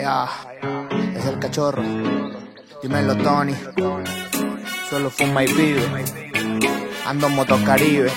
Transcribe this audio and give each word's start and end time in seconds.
Es 0.00 1.26
el 1.26 1.38
cachorro. 1.38 1.82
Dímelo, 2.82 3.16
Tony. 3.16 3.54
Solo 4.88 5.10
fuma 5.10 5.44
y 5.44 5.52
vive. 5.52 5.82
Ando 7.06 7.26
en 7.26 7.34
motocaribe. 7.34 8.10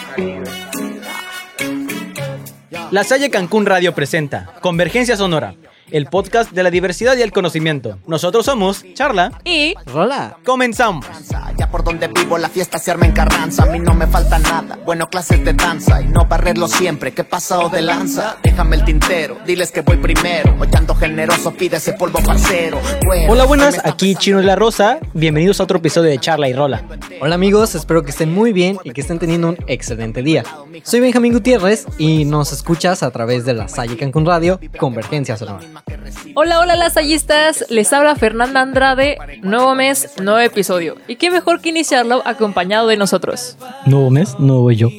La 2.91 3.03
Salle 3.03 3.29
Cancún 3.29 3.65
Radio 3.65 3.93
presenta 3.93 4.53
Convergencia 4.61 5.17
Sonora, 5.17 5.55
el 5.93 6.07
podcast 6.07 6.51
de 6.51 6.63
la 6.63 6.71
diversidad 6.71 7.15
y 7.15 7.21
el 7.21 7.31
conocimiento. 7.31 7.99
Nosotros 8.07 8.45
somos 8.45 8.83
Charla 8.95 9.39
Y 9.45 9.75
Rola. 9.85 10.37
Comenzamos. 10.43 11.05
Ya 11.55 11.69
por 11.69 11.83
donde 11.83 12.07
vivo 12.07 12.39
la 12.39 12.49
fiesta 12.49 12.79
se 12.79 12.89
arma 12.89 13.05
en 13.05 13.11
Carranza. 13.11 13.63
A 13.63 13.65
mí 13.67 13.77
no 13.77 13.93
me 13.93 14.07
falta 14.07 14.39
nada. 14.39 14.79
Bueno, 14.85 15.07
clases 15.07 15.45
de 15.45 15.53
danza 15.53 16.01
y 16.01 16.05
no 16.05 16.25
barrerlo 16.25 16.67
siempre. 16.67 17.13
¿Qué 17.13 17.23
pasado 17.23 17.69
de 17.69 17.83
lanza? 17.83 18.37
Déjame 18.41 18.77
el 18.77 18.83
tintero. 18.83 19.37
Diles 19.45 19.71
que 19.71 19.81
voy 19.81 19.97
primero. 19.97 20.55
Hollando 20.59 20.95
generoso, 20.95 21.51
pide 21.51 21.77
ese 21.77 21.93
polvo 21.93 22.19
parcero. 22.25 22.79
Bueno, 23.05 23.31
Hola, 23.31 23.45
buenas, 23.45 23.79
aquí 23.85 24.15
Chino 24.15 24.41
y 24.41 24.45
la 24.45 24.55
Rosa. 24.55 24.97
Bienvenidos 25.13 25.59
a 25.59 25.65
otro 25.65 25.77
episodio 25.77 26.09
de 26.09 26.17
Charla 26.17 26.49
y 26.49 26.53
Rola. 26.53 26.81
Hola 27.21 27.35
amigos, 27.35 27.75
espero 27.75 28.01
que 28.01 28.09
estén 28.09 28.33
muy 28.33 28.51
bien 28.51 28.79
y 28.83 28.91
que 28.93 29.01
estén 29.01 29.19
teniendo 29.19 29.49
un 29.49 29.57
excelente 29.67 30.23
día. 30.23 30.43
Soy 30.81 31.01
Benjamín 31.01 31.33
Gutiérrez 31.33 31.85
y 31.99 32.25
nos 32.25 32.51
escuchas 32.51 33.03
a 33.03 33.11
través 33.11 33.45
de 33.45 33.53
la 33.53 33.67
Salle 33.67 33.95
Cancún 33.95 34.25
Radio 34.25 34.59
Convergencia 34.79 35.37
Sonora. 35.37 35.82
Hola, 36.35 36.59
hola 36.59 36.75
lasayistas, 36.75 37.65
les 37.69 37.91
habla 37.93 38.15
Fernanda 38.15 38.61
Andrade, 38.61 39.17
nuevo 39.41 39.75
mes, 39.75 40.09
nuevo 40.21 40.39
episodio. 40.39 40.95
Y 41.07 41.15
qué 41.17 41.29
mejor 41.31 41.61
que 41.61 41.69
iniciarlo 41.69 42.21
acompañado 42.25 42.87
de 42.87 42.97
nosotros. 42.97 43.57
Nuevo 43.85 44.09
mes, 44.09 44.37
nuevo 44.39 44.71
yo. 44.71 44.89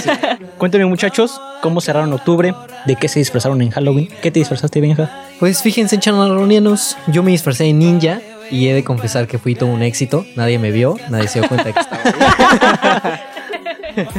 Cuéntenme, 0.58 0.86
muchachos, 0.86 1.40
cómo 1.62 1.80
cerraron 1.80 2.12
octubre, 2.12 2.54
de 2.86 2.96
qué 2.96 3.08
se 3.08 3.18
disfrazaron 3.20 3.60
en 3.62 3.70
Halloween. 3.70 4.08
¿Qué 4.22 4.30
te 4.30 4.40
disfrazaste, 4.40 4.80
Benja? 4.80 5.10
Pues 5.40 5.62
fíjense, 5.62 5.98
charlaronianos, 5.98 6.96
yo 7.08 7.22
me 7.22 7.30
disfracé 7.30 7.64
de 7.64 7.72
ninja 7.72 8.20
y 8.50 8.68
he 8.68 8.74
de 8.74 8.84
confesar 8.84 9.26
que 9.26 9.38
fui 9.38 9.54
todo 9.54 9.70
un 9.70 9.82
éxito. 9.82 10.24
Nadie 10.36 10.58
me 10.58 10.70
vio, 10.70 10.96
nadie 11.10 11.28
se 11.28 11.40
dio 11.40 11.48
cuenta 11.48 11.68
de 11.68 11.72
que 11.74 11.80
estaba 11.80 12.02
ahí. 12.04 12.12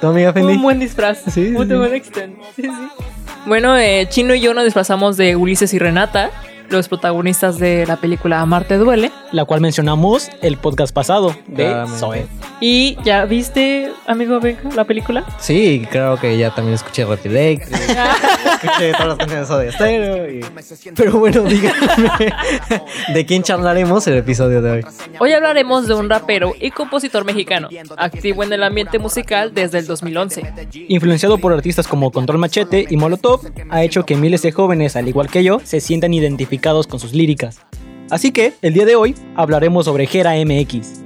¿Tu 0.00 0.06
amiga 0.08 0.32
Fendi? 0.32 0.54
Un 0.54 0.62
buen 0.62 0.80
disfraz. 0.80 1.20
Sí, 1.26 1.30
sí, 1.30 1.54
Un 1.54 1.68
sí. 1.68 1.74
buen 1.74 1.94
extend. 1.94 2.34
Sí, 2.56 2.62
sí. 2.62 2.68
Bueno, 3.46 3.76
eh, 3.76 4.06
Chino 4.08 4.34
y 4.34 4.40
yo 4.40 4.54
nos 4.54 4.64
disfrazamos 4.64 5.16
de 5.16 5.34
Ulises 5.34 5.74
y 5.74 5.78
Renata, 5.78 6.30
los 6.70 6.88
protagonistas 6.88 7.58
de 7.58 7.84
la 7.86 7.96
película 7.96 8.40
Amarte 8.40 8.76
Duele. 8.78 9.10
La 9.32 9.44
cual 9.44 9.60
mencionamos 9.60 10.30
el 10.42 10.56
podcast 10.56 10.94
pasado 10.94 11.34
de. 11.48 11.84
Zoe. 11.98 12.26
¿Y 12.64 12.96
ya 13.02 13.24
viste, 13.24 13.90
amigo 14.06 14.38
Benja, 14.38 14.68
la 14.76 14.84
película? 14.84 15.26
Sí, 15.40 15.84
claro 15.90 16.16
que 16.16 16.38
ya 16.38 16.54
también 16.54 16.76
escuché 16.76 17.04
Rap 17.04 17.26
Electric, 17.26 17.76
escuché 17.76 18.92
todas 18.92 19.08
las 19.08 19.18
canciones 19.18 19.40
de 19.40 19.46
Soda 19.46 19.72
Stereo 19.72 20.30
y... 20.30 20.44
Pero 20.94 21.18
bueno, 21.18 21.42
díganme, 21.42 22.32
¿de 23.14 23.26
quién 23.26 23.42
charlaremos 23.42 24.06
el 24.06 24.18
episodio 24.18 24.62
de 24.62 24.70
hoy? 24.70 24.86
Hoy 25.18 25.32
hablaremos 25.32 25.88
de 25.88 25.94
un 25.94 26.08
rapero 26.08 26.54
y 26.60 26.70
compositor 26.70 27.24
mexicano, 27.24 27.68
activo 27.96 28.44
en 28.44 28.52
el 28.52 28.62
ambiente 28.62 29.00
musical 29.00 29.52
desde 29.52 29.80
el 29.80 29.86
2011. 29.88 30.52
Influenciado 30.86 31.38
por 31.38 31.52
artistas 31.52 31.88
como 31.88 32.12
Control 32.12 32.38
Machete 32.38 32.86
y 32.88 32.96
Molotov, 32.96 33.40
ha 33.70 33.82
hecho 33.82 34.06
que 34.06 34.14
miles 34.14 34.42
de 34.42 34.52
jóvenes, 34.52 34.94
al 34.94 35.08
igual 35.08 35.28
que 35.28 35.42
yo, 35.42 35.58
se 35.64 35.80
sientan 35.80 36.14
identificados 36.14 36.86
con 36.86 37.00
sus 37.00 37.12
líricas. 37.12 37.58
Así 38.08 38.30
que, 38.30 38.52
el 38.62 38.72
día 38.72 38.84
de 38.84 38.94
hoy, 38.94 39.16
hablaremos 39.34 39.86
sobre 39.86 40.06
Gera 40.06 40.34
MX. 40.36 41.01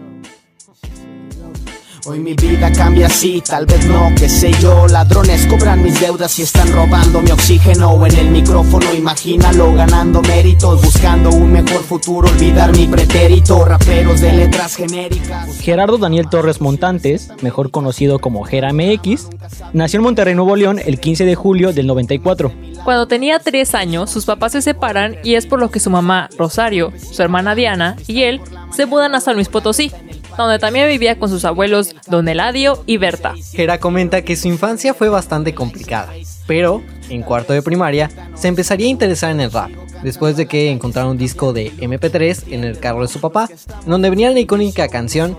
Hoy 2.09 2.21
mi 2.21 2.35
vida 2.35 2.71
cambia 2.71 3.09
así, 3.09 3.43
tal 3.45 3.67
vez 3.67 3.85
no, 3.87 4.13
qué 4.17 4.29
sé 4.29 4.53
yo. 4.61 4.87
Ladrones 4.87 5.45
cobran 5.47 5.83
mis 5.83 6.01
deudas 6.01 6.39
y 6.39 6.43
están 6.43 6.73
robando 6.73 7.21
mi 7.21 7.33
oxígeno 7.33 8.07
en 8.07 8.17
el 8.17 8.31
micrófono. 8.31 8.95
Imagínalo 8.95 9.75
ganando 9.75 10.23
méritos, 10.23 10.83
buscando 10.83 11.31
un 11.31 11.51
mejor 11.51 11.83
futuro, 11.83 12.29
olvidar 12.29 12.71
mi 12.77 12.87
pretérito. 12.87 13.65
Raperos 13.65 14.21
de 14.21 14.33
letras 14.33 14.77
genéricas. 14.77 15.59
Gerardo 15.59 15.99
Daniel 15.99 16.29
Torres 16.31 16.61
Montantes, 16.61 17.29
mejor 17.43 17.73
conocido 17.73 18.21
como 18.21 18.45
Gera 18.45 18.73
MX, 18.73 19.29
nació 19.73 19.99
en 19.99 20.05
Monterrey, 20.05 20.37
Nuevo 20.37 20.55
León, 20.55 20.79
el 20.85 21.01
15 21.01 21.25
de 21.25 21.35
julio 21.35 21.73
del 21.73 21.89
94. 21.89 22.53
Cuando 22.85 23.09
tenía 23.09 23.41
3 23.41 23.75
años, 23.75 24.11
sus 24.11 24.27
papás 24.27 24.53
se 24.53 24.63
separan 24.63 25.17
y 25.25 25.35
es 25.35 25.47
por 25.47 25.59
lo 25.59 25.73
que 25.73 25.81
su 25.81 25.91
mamá, 25.91 26.29
Rosario, 26.39 26.93
su 26.97 27.21
hermana 27.21 27.57
Diana 27.57 27.97
y 28.07 28.23
él 28.23 28.41
se 28.71 28.87
mudan 28.87 29.17
a 29.17 29.21
San 29.21 29.35
Luis 29.35 29.49
Potosí, 29.49 29.91
donde 30.37 30.59
también 30.59 30.89
vivía 30.89 31.19
con 31.19 31.29
sus 31.29 31.45
abuelos 31.45 31.95
Don 32.07 32.29
Eladio 32.29 32.83
y 32.87 32.97
Berta. 32.97 33.35
Gera 33.53 33.79
comenta 33.79 34.23
que 34.23 34.37
su 34.37 34.49
infancia 34.49 34.95
fue 34.95 35.09
bastante 35.09 35.55
complicada, 35.55 36.13
pero 36.47 36.83
en 37.09 37.23
cuarto 37.23 37.53
de 37.53 37.63
primaria 37.63 38.11
se 38.35 38.49
empezaría 38.49 38.87
a 38.87 38.91
interesar 38.91 39.31
en 39.31 39.41
el 39.41 39.53
rap, 39.53 39.71
después 40.03 40.37
de 40.37 40.47
que 40.47 40.71
encontrara 40.71 41.09
un 41.09 41.19
disco 41.19 41.53
de 41.53 41.73
MP3 41.73 42.53
en 42.53 42.65
el 42.65 42.79
carro 42.79 43.03
de 43.03 43.09
su 43.09 43.21
papá, 43.21 43.49
donde 43.87 44.11
venía 44.11 44.31
la 44.31 44.41
icónica 44.41 44.89
canción 44.89 45.37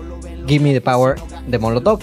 Give 0.48 0.64
Me 0.64 0.72
the 0.72 0.80
Power 0.80 1.16
de 1.46 1.58
Molotov, 1.58 2.00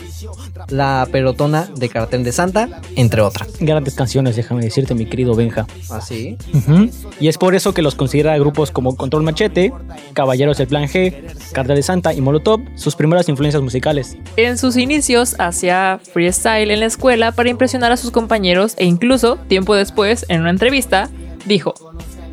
la 0.69 1.07
pelotona 1.11 1.69
de 1.75 1.89
Cartel 1.89 2.23
de 2.23 2.31
Santa, 2.31 2.81
entre 2.95 3.22
otras. 3.22 3.50
Grandes 3.59 3.95
canciones, 3.95 4.35
déjame 4.35 4.63
decirte, 4.63 4.94
mi 4.94 5.06
querido 5.06 5.35
Benja. 5.35 5.66
Así. 5.89 6.38
Ujú. 6.53 6.89
Y 7.19 7.28
es 7.28 7.38
por 7.38 7.55
eso 7.55 7.73
que 7.73 7.81
los 7.81 7.95
considera 7.95 8.38
grupos 8.38 8.72
como 8.72 8.95
Control 8.95 9.23
Machete, 9.23 9.73
Caballeros 10.13 10.57
del 10.57 10.67
Plan 10.67 10.85
G, 10.85 11.13
Carta 11.51 11.73
de 11.73 11.84
Santa 11.84 12.13
y 12.13 12.22
Molotov 12.22 12.61
sus 12.75 12.95
primeras 12.95 13.28
influencias 13.29 13.61
musicales. 13.61 14.17
En 14.38 14.57
sus 14.57 14.78
inicios 14.78 15.35
hacía 15.39 16.00
freestyle 16.13 16.72
en 16.72 16.81
la 16.81 16.85
escuela 16.85 17.31
para 17.31 17.50
impresionar 17.50 17.91
a 17.91 17.97
sus 17.97 18.11
compañeros 18.11 18.75
e 18.78 18.85
incluso, 18.85 19.38
tiempo 19.47 19.75
después, 19.75 20.25
en 20.29 20.41
una 20.41 20.50
entrevista, 20.50 21.09
dijo, 21.45 21.73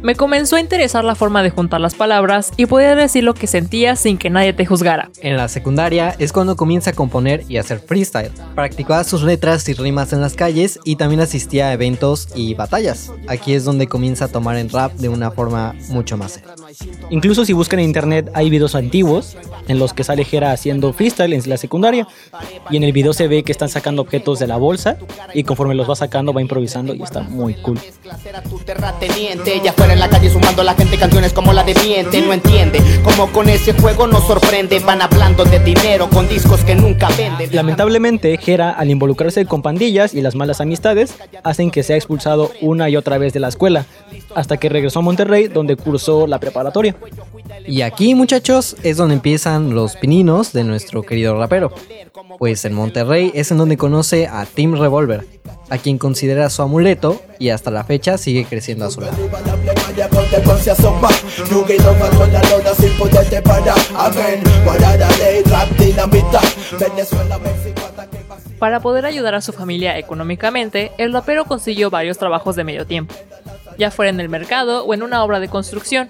me 0.02 0.16
comenzó 0.16 0.56
a 0.56 0.60
interesar 0.60 1.04
la 1.04 1.14
forma 1.14 1.42
de 1.42 1.50
juntar 1.50 1.80
las 1.80 1.94
palabras 1.94 2.50
y 2.56 2.66
poder 2.66 2.96
decir 2.96 3.22
lo 3.22 3.34
que 3.34 3.46
sentía 3.46 3.94
sin 3.96 4.18
que 4.18 4.30
nadie 4.30 4.52
te 4.52 4.66
juzgara. 4.66 5.10
En 5.20 5.36
la 5.36 5.48
secundaria 5.48 6.14
es 6.18 6.32
cuando 6.32 6.56
comienza 6.56 6.90
a 6.90 6.92
componer 6.92 7.44
y 7.48 7.56
hacer 7.56 7.78
freestyle. 7.78 8.32
Practicaba 8.54 9.04
sus 9.04 9.22
letras 9.22 9.68
y 9.68 9.74
rimas 9.74 10.12
en 10.12 10.20
las 10.20 10.34
calles 10.34 10.80
y 10.84 10.96
también 10.96 11.20
asistía 11.20 11.68
a 11.68 11.72
eventos 11.72 12.28
y 12.34 12.54
batallas. 12.54 13.12
Aquí 13.28 13.54
es 13.54 13.64
donde 13.64 13.86
comienza 13.86 14.24
a 14.24 14.28
tomar 14.28 14.56
el 14.56 14.70
rap 14.70 14.92
de 14.94 15.08
una 15.08 15.30
forma 15.30 15.74
mucho 15.88 16.16
más 16.16 16.32
seria. 16.32 16.54
Incluso 17.10 17.44
si 17.44 17.52
buscan 17.52 17.78
en 17.78 17.86
internet 17.86 18.30
hay 18.34 18.50
videos 18.50 18.74
antiguos 18.74 19.36
en 19.69 19.78
los 19.78 19.92
que 19.92 20.04
sale 20.04 20.24
Gera 20.24 20.52
haciendo 20.52 20.92
freestyle 20.92 21.32
en 21.32 21.48
la 21.48 21.56
secundaria 21.56 22.08
y 22.70 22.76
en 22.76 22.82
el 22.82 22.92
video 22.92 23.12
se 23.12 23.28
ve 23.28 23.42
que 23.44 23.52
están 23.52 23.69
sacando 23.69 24.02
objetos 24.02 24.38
de 24.38 24.46
la 24.46 24.56
bolsa 24.56 24.96
y 25.34 25.44
conforme 25.44 25.74
los 25.74 25.88
va 25.88 25.94
sacando 25.94 26.32
va 26.32 26.40
improvisando 26.40 26.94
y 26.94 27.02
está 27.02 27.20
muy 27.20 27.54
cool. 27.54 27.78
En 29.92 30.00
la 30.00 30.08
calle 30.08 30.30
sumando 30.30 30.62
a 30.62 30.64
la 30.64 30.72
gente 30.72 30.97
canciones 30.97 31.34
como 31.34 31.53
la 31.53 31.64
de 31.64 31.75
Miente. 31.75 32.22
No 32.22 32.32
entiende 32.32 32.80
cómo 33.04 33.30
con 33.30 33.50
ese 33.50 33.75
juego 33.75 34.06
nos 34.06 34.26
sorprende. 34.26 34.78
Van 34.78 35.03
hablando 35.03 35.44
de 35.44 35.58
dinero 35.58 36.08
con 36.08 36.26
discos 36.26 36.64
que 36.64 36.75
nunca 36.75 37.08
venden. 37.10 37.54
Lamentablemente, 37.54 38.38
Gera, 38.38 38.70
al 38.70 38.91
involucrarse 38.91 39.44
con 39.44 39.60
pandillas 39.60 40.14
y 40.14 40.22
las 40.22 40.34
malas 40.34 40.62
amistades, 40.62 41.14
hacen 41.44 41.70
que 41.70 41.82
sea 41.82 41.97
expulsado 41.97 42.52
una 42.62 42.88
y 42.88 42.97
otra 42.97 43.19
vez 43.19 43.34
de 43.34 43.41
la 43.41 43.48
escuela, 43.48 43.84
hasta 44.34 44.56
que 44.56 44.70
regresó 44.70 45.00
a 45.00 45.02
Monterrey, 45.02 45.48
donde 45.48 45.76
cursó 45.76 46.26
la 46.26 46.41
preparatoria. 46.41 46.97
Y 47.66 47.82
aquí 47.82 48.14
muchachos 48.14 48.76
es 48.82 48.97
donde 48.97 49.16
empiezan 49.16 49.75
los 49.75 49.97
pininos 49.97 50.54
de 50.54 50.64
nuestro 50.64 51.02
querido 51.02 51.36
rapero. 51.38 51.70
Pues 52.38 52.64
en 52.64 52.72
Monterrey 52.72 53.31
es 53.34 53.50
en 53.50 53.58
donde 53.58 53.76
conoce 53.76 54.26
a 54.26 54.47
Team 54.47 54.75
Revolver, 54.75 55.26
a 55.69 55.78
quien 55.78 55.98
considera 55.98 56.48
su 56.50 56.62
amuleto 56.62 57.20
y 57.38 57.50
hasta 57.50 57.70
la 57.70 57.84
fecha 57.84 58.19
sigue 58.19 58.44
creciendo 58.44 58.86
a 58.86 58.91
su 58.91 59.00
lado. 59.00 59.16
La 60.12 60.20
plegaria 60.20 60.42
consecuencia 60.42 60.74
soma 60.74 61.08
Nunca 61.50 61.74
innovando 61.74 62.24
en 62.24 62.32
la 62.32 62.42
lona 62.42 62.74
sin 62.74 62.92
poderte 62.98 63.42
parar 63.42 63.78
Amén 63.96 64.42
Guardada 64.64 65.08
ley, 65.18 65.42
rap, 65.44 65.68
dinamita 65.70 66.40
Venezuela, 66.78 67.38
México, 67.38 67.80
ataque 67.86 68.18
masivo 68.28 68.58
Para 68.58 68.80
poder 68.80 69.06
ayudar 69.06 69.34
a 69.34 69.40
su 69.40 69.52
familia 69.52 69.98
económicamente, 69.98 70.92
el 70.98 71.12
rapero 71.12 71.44
consiguió 71.44 71.90
varios 71.90 72.19
trabajos 72.19 72.56
de 72.56 72.64
medio 72.64 72.87
tiempo, 72.87 73.14
ya 73.78 73.90
fuera 73.90 74.10
en 74.10 74.20
el 74.20 74.28
mercado 74.28 74.84
o 74.84 74.94
en 74.94 75.02
una 75.02 75.25
obra 75.25 75.40
de 75.40 75.48
construcción. 75.48 76.08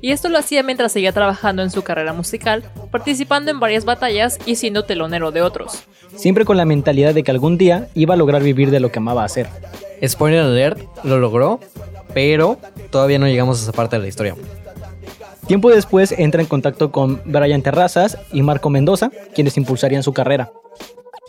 Y 0.00 0.10
esto 0.10 0.28
lo 0.28 0.38
hacía 0.38 0.62
mientras 0.64 0.92
seguía 0.92 1.12
trabajando 1.12 1.62
en 1.62 1.70
su 1.70 1.82
carrera 1.82 2.12
musical, 2.12 2.64
participando 2.90 3.50
en 3.50 3.60
varias 3.60 3.84
batallas 3.84 4.38
y 4.46 4.56
siendo 4.56 4.84
telonero 4.84 5.30
de 5.30 5.42
otros. 5.42 5.84
Siempre 6.16 6.44
con 6.44 6.56
la 6.56 6.64
mentalidad 6.64 7.14
de 7.14 7.22
que 7.22 7.30
algún 7.30 7.56
día 7.56 7.88
iba 7.94 8.14
a 8.14 8.16
lograr 8.16 8.42
vivir 8.42 8.70
de 8.70 8.80
lo 8.80 8.90
que 8.90 8.98
amaba 8.98 9.24
hacer. 9.24 9.46
Spoiler 10.04 10.40
alert, 10.40 10.80
lo 11.04 11.20
logró, 11.20 11.60
pero 12.14 12.58
todavía 12.92 13.18
no 13.18 13.26
llegamos 13.26 13.58
a 13.58 13.62
esa 13.62 13.72
parte 13.72 13.96
de 13.96 14.02
la 14.02 14.08
historia. 14.08 14.36
Tiempo 15.48 15.70
después 15.70 16.12
entra 16.16 16.40
en 16.40 16.46
contacto 16.46 16.92
con 16.92 17.20
Brian 17.24 17.62
Terrazas 17.62 18.16
y 18.32 18.42
Marco 18.42 18.70
Mendoza, 18.70 19.10
quienes 19.34 19.56
impulsarían 19.56 20.04
su 20.04 20.12
carrera. 20.12 20.52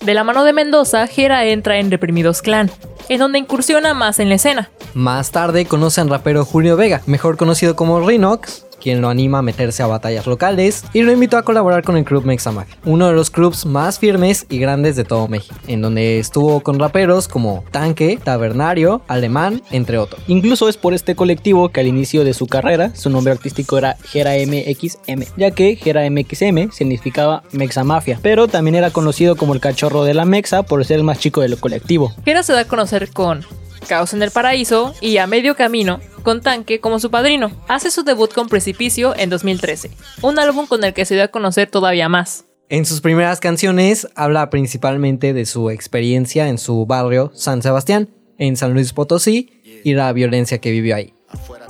De 0.02 0.14
la 0.14 0.24
mano 0.24 0.44
de 0.44 0.54
Mendoza, 0.54 1.08
Jera 1.08 1.46
entra 1.46 1.80
en 1.80 1.90
Reprimidos 1.90 2.42
Clan, 2.42 2.70
en 3.10 3.20
donde 3.20 3.40
incursiona 3.40 3.94
más 3.94 4.20
en 4.20 4.30
la 4.30 4.36
escena. 4.36 4.70
Más 4.94 5.32
tarde 5.32 5.66
conoce 5.66 6.02
al 6.02 6.10
rapero 6.10 6.46
Julio 6.46 6.78
Vega, 6.78 7.02
mejor 7.08 7.38
conocido 7.38 7.76
como 7.76 8.06
Rinox, 8.06 8.66
quien 8.84 9.02
lo 9.02 9.08
anima 9.08 9.40
a 9.40 9.42
meterse 9.42 9.82
a 9.82 9.88
batallas 9.88 10.28
locales 10.28 10.84
y 10.92 11.04
lo 11.04 11.14
invitó 11.14 11.38
a 11.38 11.44
colaborar 11.44 11.84
con 11.84 11.96
el 11.96 12.04
club 12.04 12.26
Mexamag, 12.26 12.68
uno 12.84 13.08
de 13.08 13.14
los 13.14 13.30
clubs 13.30 13.66
más 13.66 13.98
firmes 13.98 14.46
y 14.50 14.60
grandes 14.60 14.98
de 14.98 15.06
todo 15.06 15.30
México, 15.30 15.56
en 15.68 15.82
donde 15.82 16.20
estuvo 16.20 16.60
con 16.60 16.78
raperos 16.78 17.30
como 17.30 17.64
Tanque, 17.72 18.20
Tabernario, 18.22 19.02
Alemán, 19.08 19.62
entre 19.72 19.98
otros. 19.98 20.22
Incluso 20.28 20.68
es 20.68 20.76
por 20.76 20.94
este 20.94 21.16
colectivo 21.16 21.70
que 21.70 21.80
al 21.80 21.88
inicio 21.88 22.26
de 22.26 22.34
su 22.34 22.46
carrera 22.46 22.94
su 22.94 23.10
nombre 23.10 23.32
artístico 23.32 23.78
era 23.78 23.96
Gera 24.04 24.34
MXM, 24.34 25.24
ya 25.38 25.52
que 25.52 25.78
Gera 25.78 26.10
MXM 26.10 26.72
significaba 26.72 27.44
Mexa 27.54 27.86
Mafia, 27.86 28.20
pero 28.22 28.50
también 28.50 28.76
era 28.76 28.90
conocido 28.90 29.38
como 29.38 29.54
el 29.54 29.62
cachorro 29.62 30.04
de 30.04 30.14
la 30.14 30.26
Mexa 30.26 30.64
por 30.64 30.84
ser 30.84 30.98
el 30.98 31.06
más 31.06 31.20
chico 31.20 31.40
del 31.40 31.58
colectivo. 31.58 32.12
Gera 32.26 32.44
se 32.44 32.52
da 32.52 32.62
a 32.62 32.66
conocer 32.66 33.12
con 33.12 33.46
Caos 33.84 34.14
en 34.14 34.22
el 34.24 34.32
Paraíso 34.32 34.94
y 35.02 35.18
a 35.18 35.28
medio 35.28 35.56
camino 35.56 36.00
con 36.24 36.42
Tanque 36.42 36.80
como 36.80 37.00
su 37.00 37.12
padrino. 37.12 37.52
Hace 37.68 37.92
su 37.92 38.04
debut 38.04 38.34
con 38.34 38.48
Precipicio 38.48 39.16
en 39.16 39.30
2013, 39.30 39.92
un 40.22 40.40
álbum 40.40 40.66
con 40.66 40.84
el 40.84 40.94
que 40.94 41.06
se 41.06 41.16
dio 41.16 41.24
a 41.24 41.28
conocer 41.28 41.70
todavía 41.70 42.10
más. 42.10 42.46
En 42.70 42.86
sus 42.86 43.02
primeras 43.02 43.40
canciones 43.40 44.08
habla 44.16 44.50
principalmente 44.50 45.34
de 45.34 45.46
su 45.46 45.70
experiencia 45.70 46.48
en 46.48 46.58
su 46.58 46.86
barrio 46.86 47.32
San 47.36 47.62
Sebastián, 47.62 48.10
en 48.38 48.58
San 48.58 48.74
Luis 48.74 48.94
Potosí, 48.94 49.62
y 49.84 49.94
la 49.94 50.12
violencia 50.14 50.60
que 50.60 50.72
vivió 50.72 50.96
ahí. 50.96 51.14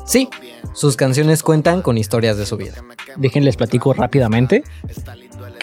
Sí, 0.06 0.30
sus 0.74 0.96
canciones 0.96 1.44
cuentan 1.44 1.82
con 1.82 1.98
historias 1.98 2.38
de 2.38 2.46
su 2.46 2.58
vida. 2.58 2.76
Déjenles 3.18 3.58
platico 3.58 3.94
rápidamente 3.94 4.64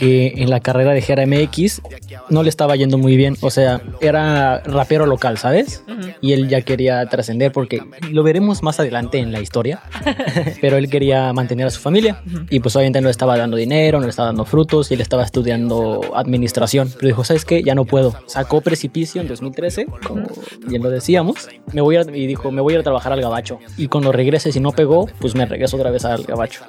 que 0.01 0.33
en 0.39 0.49
la 0.49 0.61
carrera 0.61 0.93
de 0.93 1.03
Gera 1.03 1.27
MX 1.27 1.83
no 2.31 2.43
le 2.43 2.49
estaba 2.49 2.75
yendo 2.75 2.97
muy 2.97 3.19
bien. 3.19 3.37
O 3.43 3.51
sea, 3.51 3.83
era 4.01 4.61
rapero 4.61 5.05
local, 5.05 5.37
¿sabes? 5.37 5.85
Y 6.23 6.33
él 6.33 6.49
ya 6.49 6.63
quería 6.63 7.05
trascender 7.05 7.53
porque 7.53 7.83
lo 8.11 8.23
veremos 8.23 8.63
más 8.63 8.81
adelante 8.81 9.19
en 9.19 9.31
la 9.31 9.41
historia. 9.41 9.83
Pero 10.63 10.79
él 10.79 10.89
quería 10.89 11.35
mantener 11.35 11.67
a 11.67 11.71
su 11.71 11.81
familia. 11.81 12.23
Y 12.49 12.61
pues 12.61 12.75
obviamente 12.77 13.03
no 13.03 13.09
le 13.09 13.11
estaba 13.11 13.37
dando 13.37 13.59
dinero, 13.59 13.99
no 14.01 14.07
le 14.07 14.11
estaba 14.11 14.29
dando 14.29 14.47
frutos 14.47 14.91
y 14.91 14.95
él 14.95 15.03
estaba 15.03 15.23
estudiando 15.23 16.01
administración. 16.15 16.89
Pero 16.95 17.09
dijo, 17.09 17.25
¿sabes 17.25 17.45
qué? 17.45 17.63
Ya 17.63 17.75
no 17.75 17.85
puedo. 17.85 18.15
Sacó 18.25 18.63
Precipicio 18.63 19.21
en 19.21 19.29
2013, 19.29 19.85
como 20.07 20.29
bien 20.67 20.83
lo 20.83 20.89
decíamos. 20.89 21.47
Me 21.75 21.83
voy 21.83 21.97
a, 21.97 22.01
y 22.01 22.27
dijo, 22.27 22.51
me 22.51 22.63
voy 22.63 22.73
a 22.73 22.77
ir 22.77 22.81
a 22.81 22.85
trabajar 22.85 23.13
al 23.13 23.21
gabacho. 23.21 23.59
Y 23.77 23.89
cuando 23.89 24.13
regrese, 24.13 24.51
si 24.51 24.61
no 24.61 24.73
pegó, 24.73 25.11
pues 25.21 25.35
me 25.35 25.45
regreso 25.45 25.77
otra 25.77 25.91
vez 25.91 26.07
al 26.07 26.23
gabacho. 26.23 26.63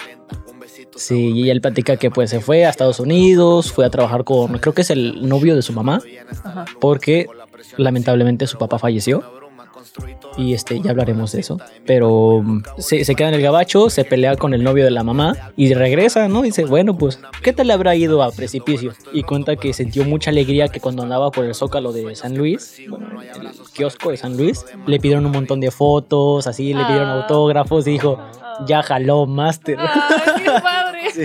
Sí, 0.96 1.32
y 1.32 1.50
él 1.50 1.62
platica 1.62 1.98
que 1.98 2.12
pues 2.12 2.30
se 2.30 2.42
fue 2.42 2.66
a 2.66 2.70
Estados 2.70 3.00
Unidos, 3.00 3.72
fue 3.72 3.86
a 3.86 3.90
trabajar 3.90 4.24
con, 4.24 4.58
creo 4.60 4.74
que 4.74 4.82
es 4.82 4.90
el 4.90 5.28
novio 5.28 5.56
de 5.56 5.62
su 5.62 5.74
mamá, 5.74 6.02
porque 6.80 7.28
lamentablemente 7.78 8.48
su 8.48 8.58
papá 8.58 8.78
falleció. 8.80 9.24
Y 10.38 10.54
este, 10.54 10.80
ya 10.80 10.92
hablaremos 10.92 11.34
de 11.34 11.42
eso. 11.42 11.58
Pero 11.86 12.42
mm, 12.44 12.64
se, 12.78 13.04
se 13.04 13.16
queda 13.16 13.28
en 13.30 13.34
el 13.34 13.42
gabacho, 13.42 13.90
se 13.90 14.06
pelea 14.06 14.38
con 14.38 14.54
el 14.54 14.64
novio 14.64 14.86
de 14.86 14.92
la 14.92 15.04
mamá 15.04 15.52
y 15.58 15.74
regresa, 15.74 16.30
¿no? 16.30 16.42
Y 16.46 16.50
dice, 16.50 16.64
bueno, 16.66 16.98
pues, 16.98 17.20
¿qué 17.44 17.52
tal 17.52 17.68
le 17.68 17.74
habrá 17.74 17.94
ido 17.96 18.24
a 18.24 18.32
Precipicio? 18.32 18.94
Y 19.12 19.24
cuenta 19.24 19.56
que 19.58 19.74
sintió 19.74 20.06
mucha 20.06 20.30
alegría 20.30 20.70
que 20.70 20.80
cuando 20.80 21.04
andaba 21.04 21.32
por 21.32 21.46
el 21.46 21.56
zócalo 21.56 21.92
de 21.92 22.16
San 22.16 22.38
Luis, 22.38 22.80
bueno, 22.88 23.08
el 23.22 23.50
kiosco 23.74 24.12
de 24.12 24.18
San 24.18 24.38
Luis, 24.38 24.66
le 24.86 25.00
pidieron 25.00 25.26
un 25.26 25.34
montón 25.34 25.60
de 25.60 25.72
fotos, 25.72 26.48
así, 26.48 26.74
le 26.74 26.86
pidieron 26.86 27.10
Ah. 27.10 27.22
autógrafos 27.24 27.86
y 27.88 27.92
dijo, 27.92 28.18
ya 28.68 28.84
jaló, 28.84 29.26
máster. 29.26 29.78
¡Ay, 29.80 30.44
qué 30.44 30.52
padre! 30.62 31.02
Sí. 31.12 31.24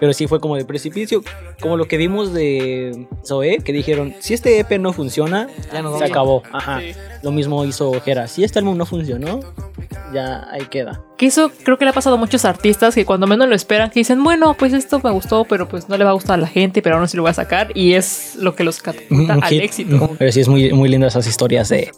Pero 0.00 0.12
sí 0.12 0.26
fue 0.26 0.40
como 0.40 0.56
de 0.56 0.64
precipicio, 0.64 1.22
como 1.60 1.76
lo 1.76 1.86
que 1.86 1.96
vimos 1.96 2.32
de 2.32 3.06
Zoe, 3.24 3.58
que 3.58 3.72
dijeron, 3.72 4.14
si 4.18 4.34
este 4.34 4.58
EP 4.58 4.78
no 4.78 4.92
funciona, 4.92 5.48
Ya 5.72 5.82
nos 5.82 5.98
se 5.98 6.04
acabó. 6.04 6.42
Ajá. 6.52 6.80
Sí. 6.80 6.92
Lo 7.22 7.30
mismo 7.30 7.64
hizo 7.64 7.92
Jera, 8.00 8.26
si 8.26 8.44
este 8.44 8.58
álbum 8.58 8.76
no 8.76 8.86
funcionó, 8.86 9.40
ya 10.12 10.48
ahí 10.50 10.66
queda. 10.66 11.02
Que 11.16 11.26
eso 11.26 11.50
creo 11.62 11.78
que 11.78 11.84
le 11.84 11.90
ha 11.90 11.94
pasado 11.94 12.16
a 12.16 12.18
muchos 12.18 12.44
artistas 12.44 12.94
que 12.94 13.04
cuando 13.04 13.26
menos 13.26 13.48
lo 13.48 13.54
esperan, 13.54 13.90
que 13.90 14.00
dicen, 14.00 14.22
bueno, 14.22 14.54
pues 14.54 14.72
esto 14.72 15.00
me 15.02 15.10
gustó, 15.10 15.44
pero 15.44 15.68
pues 15.68 15.88
no 15.88 15.96
le 15.96 16.04
va 16.04 16.10
a 16.10 16.14
gustar 16.14 16.38
a 16.38 16.42
la 16.42 16.48
gente, 16.48 16.82
pero 16.82 16.96
aún 16.96 17.04
así 17.04 17.16
lo 17.16 17.22
voy 17.22 17.30
a 17.30 17.34
sacar. 17.34 17.70
Y 17.74 17.94
es 17.94 18.36
lo 18.36 18.54
que 18.54 18.64
los 18.64 18.80
catapulta 18.82 19.34
al 19.34 19.60
éxito. 19.60 20.10
Pero 20.18 20.32
sí 20.32 20.40
es 20.40 20.48
muy, 20.48 20.72
muy 20.72 20.88
linda 20.88 21.06
esas 21.08 21.26
historias 21.26 21.68
de... 21.68 21.90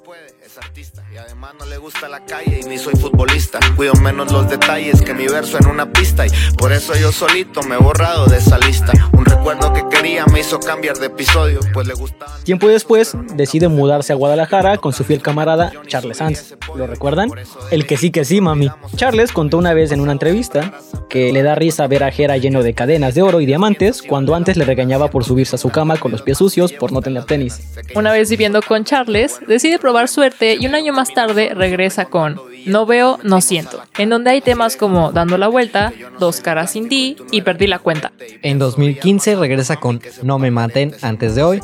además 1.36 1.54
no 1.58 1.66
le 1.66 1.76
gusta 1.76 2.08
la 2.08 2.24
calle 2.24 2.60
y 2.64 2.66
ni 2.66 2.78
soy 2.78 2.94
futbolista. 2.94 3.58
Cuido 3.76 3.92
menos 3.94 4.32
los 4.32 4.48
detalles 4.48 5.02
que 5.02 5.12
mi 5.12 5.26
verso 5.26 5.58
en 5.58 5.66
una 5.66 5.92
pista 5.92 6.26
y 6.26 6.30
por 6.56 6.72
eso 6.72 6.94
yo 6.94 7.12
solito 7.12 7.62
me 7.62 7.74
he 7.74 7.78
borrado 7.78 8.24
de 8.26 8.38
esa 8.38 8.56
lista. 8.58 8.92
Un 9.12 9.26
recuerdo 9.26 9.70
que 9.74 9.84
quería 9.90 10.24
me 10.32 10.40
hizo 10.40 10.58
cambiar 10.58 10.96
de 10.96 11.06
episodio, 11.06 11.60
pues 11.74 11.86
le 11.86 11.92
gustaban. 11.92 12.42
Tiempo 12.44 12.68
después, 12.68 13.14
decide 13.34 13.68
mudarse 13.68 14.14
a 14.14 14.16
Guadalajara 14.16 14.78
con 14.78 14.94
su 14.94 15.04
fiel 15.04 15.20
camarada 15.20 15.72
Charles 15.86 16.16
Sanz. 16.16 16.54
¿Lo 16.74 16.86
recuerdan? 16.86 17.30
El 17.70 17.86
que 17.86 17.98
sí 17.98 18.10
que 18.10 18.24
sí, 18.24 18.40
mami. 18.40 18.70
Charles 18.96 19.30
contó 19.32 19.58
una 19.58 19.74
vez 19.74 19.92
en 19.92 20.00
una 20.00 20.12
entrevista 20.12 20.72
que 21.10 21.32
le 21.32 21.42
da 21.42 21.54
risa 21.54 21.86
ver 21.86 22.04
a 22.04 22.10
Jera 22.10 22.38
lleno 22.38 22.62
de 22.62 22.72
cadenas 22.72 23.14
de 23.14 23.20
oro 23.20 23.42
y 23.42 23.46
diamantes 23.46 24.02
cuando 24.02 24.34
antes 24.34 24.56
le 24.56 24.64
regañaba 24.64 25.10
por 25.10 25.24
subirse 25.24 25.56
a 25.56 25.58
su 25.58 25.68
cama 25.68 25.98
con 25.98 26.12
los 26.12 26.22
pies 26.22 26.38
sucios 26.38 26.72
por 26.72 26.92
no 26.92 27.02
tener 27.02 27.24
tenis. 27.24 27.60
Una 27.94 28.12
vez 28.12 28.30
viviendo 28.30 28.62
con 28.62 28.84
Charles, 28.84 29.40
decide 29.46 29.78
probar 29.78 30.08
suerte 30.08 30.56
y 30.58 30.66
un 30.66 30.74
año 30.74 30.94
más 30.94 31.12
tarde 31.12 31.25
regresa 31.26 32.06
con 32.06 32.40
No 32.66 32.86
veo, 32.86 33.18
no 33.22 33.40
siento, 33.40 33.82
en 33.98 34.10
donde 34.10 34.30
hay 34.30 34.40
temas 34.40 34.76
como 34.76 35.12
Dando 35.12 35.38
la 35.38 35.48
vuelta, 35.48 35.92
Dos 36.18 36.40
caras 36.40 36.72
sin 36.72 36.88
ti 36.88 37.16
y 37.30 37.42
Perdí 37.42 37.66
la 37.66 37.78
cuenta. 37.78 38.12
En 38.42 38.58
2015 38.58 39.36
regresa 39.36 39.76
con 39.76 40.00
No 40.22 40.38
me 40.38 40.50
maten 40.50 40.94
antes 41.02 41.34
de 41.34 41.42
hoy 41.42 41.60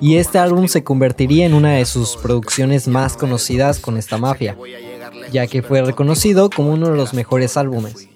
y 0.00 0.16
este 0.16 0.38
álbum 0.38 0.68
se 0.68 0.84
convertiría 0.84 1.46
en 1.46 1.54
una 1.54 1.72
de 1.74 1.86
sus 1.86 2.16
producciones 2.16 2.88
más 2.88 3.16
conocidas 3.16 3.78
con 3.80 3.96
esta 3.96 4.18
mafia, 4.18 4.56
ya 5.32 5.46
que 5.46 5.62
fue 5.62 5.82
reconocido 5.82 6.50
como 6.50 6.72
uno 6.72 6.90
de 6.90 6.96
los 6.96 7.14
mejores 7.14 7.56
álbumes. 7.56 8.08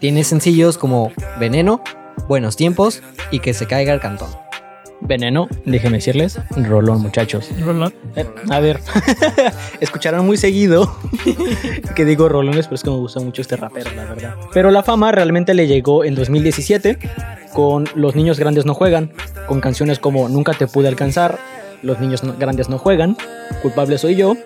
Tiene 0.00 0.24
sencillos 0.24 0.78
como 0.78 1.12
Veneno, 1.38 1.82
Buenos 2.28 2.56
Tiempos 2.56 3.02
y 3.30 3.40
Que 3.40 3.54
se 3.54 3.66
caiga 3.66 3.92
el 3.92 4.00
cantón. 4.00 4.28
Veneno, 5.00 5.48
déjenme 5.64 5.98
decirles, 5.98 6.38
rolón 6.56 7.00
muchachos. 7.00 7.48
Eh, 8.16 8.26
a 8.50 8.60
ver, 8.60 8.80
escucharán 9.80 10.26
muy 10.26 10.36
seguido 10.36 10.94
que 11.96 12.04
digo 12.04 12.28
rolones, 12.28 12.66
pero 12.66 12.74
es 12.76 12.82
que 12.82 12.90
me 12.90 12.96
gusta 12.96 13.20
mucho 13.20 13.42
este 13.42 13.56
rapero, 13.56 13.90
la 13.94 14.04
verdad. 14.04 14.34
Pero 14.52 14.70
la 14.70 14.82
fama 14.82 15.10
realmente 15.12 15.54
le 15.54 15.66
llegó 15.66 16.04
en 16.04 16.14
2017 16.14 16.98
con 17.54 17.88
Los 17.94 18.14
niños 18.14 18.38
grandes 18.38 18.66
no 18.66 18.74
juegan, 18.74 19.12
con 19.46 19.60
canciones 19.60 19.98
como 19.98 20.28
Nunca 20.28 20.52
te 20.52 20.66
pude 20.66 20.88
alcanzar, 20.88 21.38
Los 21.82 21.98
niños 22.00 22.22
grandes 22.38 22.68
no 22.68 22.78
juegan, 22.78 23.16
Culpable 23.62 23.98
soy 23.98 24.16
yo, 24.16 24.36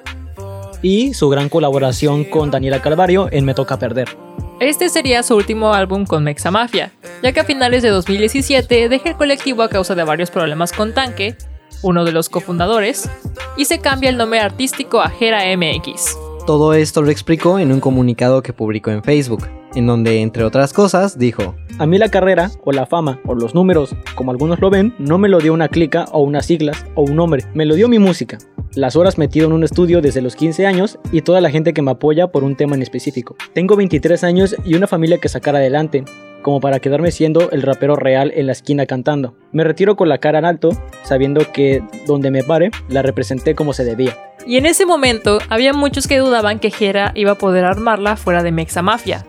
y 0.83 1.15
su 1.15 1.29
gran 1.29 1.49
colaboración 1.49 2.25
con 2.25 2.51
Daniela 2.51 2.81
Calvario 2.81 3.29
en 3.33 3.45
Me 3.45 3.55
toca 3.55 3.79
perder. 3.79 4.24
Este 4.61 4.89
sería 4.89 5.23
su 5.23 5.35
último 5.35 5.75
álbum 5.75 6.07
con 6.07 6.23
Mexa 6.23 6.51
Mafia, 6.51 6.93
ya 7.23 7.33
que 7.33 7.41
a 7.41 7.45
finales 7.45 7.83
de 7.83 7.89
2017 7.89 8.89
deja 8.89 9.09
el 9.09 9.17
colectivo 9.17 9.63
a 9.63 9.69
causa 9.69 9.95
de 9.95 10.05
varios 10.05 10.31
problemas 10.31 10.73
con 10.73 10.95
Tanque, 10.95 11.37
uno 11.83 12.05
de 12.05 12.13
los 12.13 12.29
cofundadores, 12.29 13.11
y 13.57 13.65
se 13.65 13.81
cambia 13.81 14.11
el 14.11 14.17
nombre 14.17 14.41
artístico 14.41 15.01
a 15.01 15.11
Gera 15.11 15.43
MX. 15.57 16.17
Todo 16.47 16.73
esto 16.73 17.03
lo 17.03 17.11
explicó 17.11 17.59
en 17.59 17.73
un 17.73 17.81
comunicado 17.81 18.43
que 18.43 18.53
publicó 18.53 18.91
en 18.91 19.03
Facebook, 19.03 19.49
en 19.75 19.87
donde, 19.87 20.21
entre 20.21 20.45
otras 20.45 20.73
cosas, 20.73 21.19
dijo, 21.19 21.55
A 21.79 21.87
mí 21.87 21.99
la 21.99 22.09
carrera, 22.09 22.51
o 22.65 22.73
la 22.73 22.87
fama, 22.87 23.21
o 23.27 23.35
los 23.35 23.55
números, 23.55 23.95
como 24.15 24.31
algunos 24.31 24.61
lo 24.61 24.71
ven, 24.71 24.95
no 24.99 25.19
me 25.19 25.29
lo 25.29 25.41
dio 25.41 25.53
una 25.53 25.69
clica 25.69 26.07
o 26.13 26.23
unas 26.23 26.47
siglas 26.47 26.85
o 26.95 27.03
un 27.03 27.17
nombre, 27.17 27.45
me 27.55 27.67
lo 27.67 27.75
dio 27.75 27.89
mi 27.89 27.99
música. 27.99 28.39
Las 28.75 28.97
horas 28.97 29.19
metido 29.19 29.47
en 29.47 29.53
un 29.53 29.63
estudio 29.63 30.01
desde 30.01 30.21
los 30.21 30.35
15 30.35 30.67
años 30.67 30.99
y 31.13 31.23
toda 31.23 31.41
la 31.41 31.51
gente 31.51 31.73
que 31.73 31.83
me 31.83 31.93
apoya 31.93 32.29
por 32.29 32.43
un 32.43 32.57
tema 32.57 32.75
en 32.75 32.83
específico. 32.83 33.37
Tengo 33.53 33.77
23 33.77 34.25
años 34.25 34.57
y 34.65 34.75
una 34.75 34.89
familia 34.89 35.19
que 35.19 35.29
sacar 35.29 35.55
adelante, 35.55 36.05
como 36.43 36.61
para 36.61 36.81
quedarme 36.81 37.13
siendo 37.13 37.51
el 37.53 37.63
rapero 37.63 37.97
real 37.97 38.33
en 38.35 38.47
la 38.47 38.53
esquina 38.53 38.85
cantando. 38.87 39.35
Me 39.53 39.65
retiro 39.65 39.97
con 39.97 40.09
la 40.09 40.19
cara 40.19 40.41
en 40.41 40.45
alto, 40.45 40.71
sabiendo 41.05 41.53
que 41.53 41.83
donde 42.07 42.31
me 42.31 42.43
pare, 42.43 42.71
la 42.89 43.03
representé 43.03 43.55
como 43.55 43.73
se 43.73 43.85
debía. 43.85 44.17
Y 44.47 44.59
en 44.59 44.67
ese 44.67 44.85
momento 44.85 45.39
había 45.49 45.73
muchos 45.73 46.07
que 46.07 46.19
dudaban 46.19 46.59
que 46.59 46.71
Gera 46.71 47.13
iba 47.15 47.33
a 47.33 47.39
poder 47.39 47.65
armarla 47.65 48.17
fuera 48.17 48.43
de 48.43 48.53
Mexa 48.53 48.83
Mafia, 48.83 49.25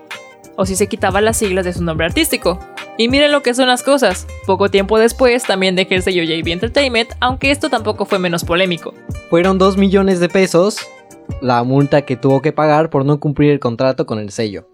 o 0.55 0.65
si 0.65 0.75
se 0.75 0.87
quitaba 0.87 1.21
las 1.21 1.37
siglas 1.37 1.65
de 1.65 1.73
su 1.73 1.83
nombre 1.83 2.05
artístico. 2.05 2.59
Y 2.97 3.09
miren 3.09 3.31
lo 3.31 3.43
que 3.43 3.53
son 3.53 3.67
las 3.67 3.83
cosas. 3.83 4.27
Poco 4.45 4.69
tiempo 4.69 4.97
después 4.97 5.43
también 5.43 5.75
dejé 5.75 5.95
el 5.95 6.03
sello 6.03 6.23
JB 6.23 6.47
Entertainment, 6.47 7.11
aunque 7.19 7.51
esto 7.51 7.69
tampoco 7.69 8.05
fue 8.05 8.19
menos 8.19 8.43
polémico. 8.43 8.93
fueron 9.29 9.57
2 9.57 9.77
millones 9.77 10.19
de 10.19 10.29
pesos 10.29 10.77
la 11.41 11.63
multa 11.63 12.03
que 12.03 12.15
tuvo 12.15 12.41
que 12.41 12.53
pagar 12.53 12.89
por 12.89 13.05
no 13.05 13.19
cumplir 13.19 13.51
el 13.51 13.59
contrato 13.59 14.05
con 14.05 14.19
el 14.19 14.31
sello. 14.31 14.67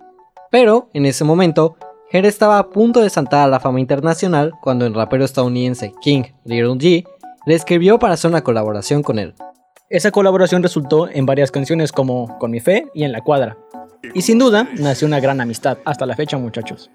Pero, 0.49 0.89
en 0.93 1.05
ese 1.05 1.23
momento, 1.23 1.77
Her 2.11 2.25
estaba 2.25 2.59
a 2.59 2.69
punto 2.69 2.99
de 3.01 3.09
saltar 3.09 3.45
a 3.45 3.47
la 3.47 3.59
fama 3.59 3.79
internacional 3.79 4.51
cuando 4.61 4.85
el 4.85 4.93
rapero 4.93 5.23
estadounidense 5.23 5.93
King 6.01 6.23
Little 6.43 6.73
G 6.73 7.05
le 7.45 7.55
escribió 7.55 7.99
para 7.99 8.15
hacer 8.15 8.29
una 8.29 8.43
colaboración 8.43 9.01
con 9.01 9.17
él. 9.17 9.33
Esa 9.89 10.11
colaboración 10.11 10.61
resultó 10.61 11.09
en 11.09 11.25
varias 11.25 11.51
canciones 11.51 11.91
como 11.91 12.37
Con 12.37 12.51
mi 12.51 12.59
fe 12.59 12.85
y 12.93 13.03
En 13.03 13.11
la 13.11 13.21
cuadra. 13.21 13.57
Y 14.13 14.21
sin 14.21 14.39
duda 14.39 14.67
nació 14.77 15.07
una 15.07 15.19
gran 15.19 15.41
amistad 15.41 15.77
hasta 15.85 16.05
la 16.05 16.15
fecha 16.15 16.37
muchachos. 16.37 16.89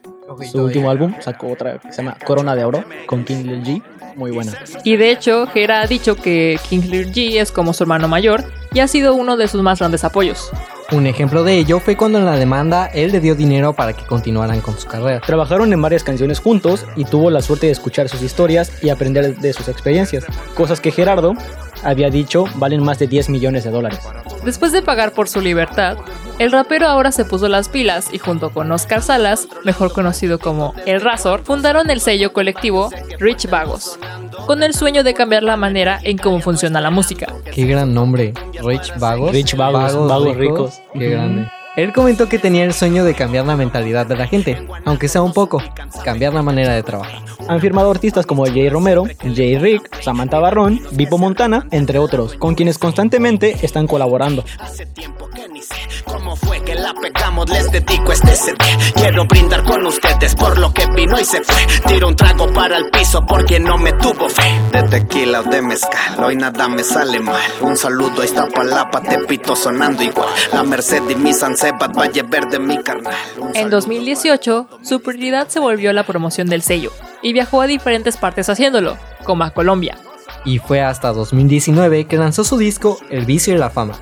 Su 0.50 0.64
último 0.64 0.90
álbum 0.90 1.14
sacó 1.20 1.48
otra 1.48 1.78
que 1.78 1.92
se 1.92 2.02
llama 2.02 2.18
Corona 2.24 2.56
de 2.56 2.64
Oro 2.64 2.84
con 3.06 3.24
King 3.24 3.44
Lil 3.44 3.62
G, 3.62 3.82
muy 4.16 4.32
buena. 4.32 4.52
Y 4.84 4.96
de 4.96 5.12
hecho, 5.12 5.46
Gera 5.46 5.82
ha 5.82 5.86
dicho 5.86 6.16
que 6.16 6.58
King 6.68 6.82
Lear 6.88 7.06
G 7.06 7.40
es 7.40 7.52
como 7.52 7.72
su 7.72 7.84
hermano 7.84 8.08
mayor 8.08 8.44
y 8.72 8.80
ha 8.80 8.88
sido 8.88 9.14
uno 9.14 9.36
de 9.36 9.46
sus 9.46 9.62
más 9.62 9.78
grandes 9.78 10.04
apoyos. 10.04 10.50
Un 10.92 11.06
ejemplo 11.06 11.42
de 11.42 11.58
ello 11.58 11.80
fue 11.80 11.96
cuando 11.96 12.18
en 12.18 12.24
la 12.24 12.36
demanda 12.36 12.86
él 12.86 13.10
le 13.10 13.20
dio 13.20 13.34
dinero 13.34 13.72
para 13.72 13.92
que 13.92 14.04
continuaran 14.04 14.60
con 14.60 14.78
su 14.78 14.86
carrera. 14.86 15.20
Trabajaron 15.20 15.72
en 15.72 15.82
varias 15.82 16.04
canciones 16.04 16.38
juntos 16.38 16.86
y 16.94 17.04
tuvo 17.04 17.30
la 17.30 17.42
suerte 17.42 17.66
de 17.66 17.72
escuchar 17.72 18.08
sus 18.08 18.22
historias 18.22 18.70
y 18.82 18.90
aprender 18.90 19.36
de 19.36 19.52
sus 19.52 19.68
experiencias, 19.68 20.24
cosas 20.54 20.80
que 20.80 20.92
Gerardo 20.92 21.34
había 21.82 22.10
dicho 22.10 22.44
valen 22.56 22.82
más 22.82 22.98
de 22.98 23.08
10 23.08 23.30
millones 23.30 23.64
de 23.64 23.70
dólares. 23.70 24.00
Después 24.46 24.70
de 24.70 24.80
pagar 24.80 25.12
por 25.12 25.28
su 25.28 25.40
libertad, 25.40 25.98
el 26.38 26.52
rapero 26.52 26.86
ahora 26.86 27.10
se 27.10 27.24
puso 27.24 27.48
las 27.48 27.68
pilas 27.68 28.14
y 28.14 28.18
junto 28.18 28.50
con 28.50 28.70
Oscar 28.70 29.02
Salas, 29.02 29.48
mejor 29.64 29.92
conocido 29.92 30.38
como 30.38 30.72
El 30.86 31.00
Razor, 31.00 31.42
fundaron 31.42 31.90
el 31.90 32.00
sello 32.00 32.32
colectivo 32.32 32.90
Rich 33.18 33.50
Vagos, 33.50 33.98
con 34.46 34.62
el 34.62 34.72
sueño 34.72 35.02
de 35.02 35.14
cambiar 35.14 35.42
la 35.42 35.56
manera 35.56 35.98
en 36.00 36.16
cómo 36.16 36.38
funciona 36.38 36.80
la 36.80 36.90
música. 36.90 37.26
Qué 37.52 37.66
gran 37.66 37.92
nombre. 37.92 38.34
Rich 38.62 38.96
Vagos. 39.00 39.32
Rich 39.32 39.56
Vagos, 39.56 40.08
Vagos 40.08 40.36
ricos. 40.36 40.80
Qué 40.96 41.10
grande. 41.10 41.50
Él 41.76 41.92
comentó 41.92 42.26
que 42.26 42.38
tenía 42.38 42.64
el 42.64 42.72
sueño 42.72 43.04
de 43.04 43.14
cambiar 43.14 43.44
la 43.44 43.54
mentalidad 43.54 44.06
de 44.06 44.16
la 44.16 44.26
gente, 44.26 44.66
aunque 44.86 45.08
sea 45.08 45.20
un 45.20 45.34
poco, 45.34 45.62
cambiar 46.02 46.32
la 46.32 46.42
manera 46.42 46.72
de 46.72 46.82
trabajar. 46.82 47.22
Han 47.48 47.60
firmado 47.60 47.90
artistas 47.90 48.24
como 48.24 48.46
Jay 48.46 48.70
Romero, 48.70 49.04
Jay 49.20 49.58
Rick, 49.58 50.02
Samantha 50.02 50.38
Barrón, 50.38 50.80
Vipo 50.92 51.18
Montana, 51.18 51.66
entre 51.70 51.98
otros, 51.98 52.34
con 52.34 52.54
quienes 52.54 52.78
constantemente 52.78 53.58
están 53.60 53.86
colaborando. 53.86 54.42
Hace 54.58 54.86
tiempo 54.86 55.28
que 55.28 55.48
ni 55.50 55.60
sé 55.60 55.74
cómo 56.06 56.36
fue 56.36 56.62
que 56.62 56.74
la 56.74 56.94
pegamos, 56.94 57.50
les 57.50 57.70
dedico 57.70 58.12
este 58.12 58.34
set. 58.34 58.56
Quiero 58.94 59.26
brindar 59.26 59.62
con 59.64 59.84
ustedes 59.86 60.34
por 60.34 60.58
lo 60.58 60.72
que 60.72 60.86
vino 60.86 61.18
y 61.20 61.24
se 61.24 61.42
fue. 61.42 61.66
Tiro 61.86 62.08
un 62.08 62.16
trago 62.16 62.50
para 62.52 62.78
el 62.78 62.88
piso 62.90 63.24
por 63.26 63.44
quien 63.44 63.64
no 63.64 63.76
me 63.76 63.92
tuvo 63.92 64.28
fe. 64.28 64.60
De 64.72 64.82
tequila 64.84 65.40
o 65.40 65.42
de 65.42 65.62
mezcal, 65.62 66.24
hoy 66.24 66.36
nada 66.36 66.68
me 66.68 66.82
sale 66.82 67.20
mal. 67.20 67.40
Un 67.60 67.76
saludo 67.76 68.22
a 68.22 68.24
Iztapalapa, 68.24 69.02
Tepito 69.02 69.54
sonando 69.56 70.02
igual. 70.02 70.28
La 70.52 70.62
Merced 70.62 71.02
y 71.10 71.14
mi 71.14 71.32
Sansebat, 71.32 71.94
Valle 71.94 72.22
Verde, 72.22 72.58
mi 72.58 72.82
carnal. 72.82 73.14
Un 73.38 73.56
En 73.56 73.70
2018, 73.70 74.68
su 74.82 75.00
prioridad 75.00 75.48
se 75.48 75.60
volvió 75.60 75.92
la 75.92 76.04
promoción 76.04 76.48
del 76.48 76.62
sello 76.62 76.92
y 77.22 77.32
viajó 77.32 77.60
a 77.60 77.66
diferentes 77.66 78.16
partes 78.16 78.48
haciéndolo, 78.48 78.96
como 79.24 79.44
a 79.44 79.50
Colombia. 79.50 79.98
Y 80.44 80.58
fue 80.58 80.80
hasta 80.80 81.12
2019 81.12 82.06
que 82.06 82.16
lanzó 82.16 82.44
su 82.44 82.56
disco 82.56 82.98
El 83.10 83.24
vicio 83.24 83.54
y 83.54 83.58
la 83.58 83.70
fama. 83.70 83.98